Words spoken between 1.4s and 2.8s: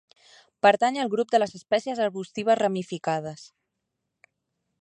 les espècies arbustives